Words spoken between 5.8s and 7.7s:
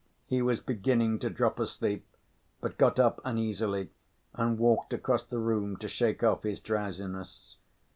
shake off his drowsiness.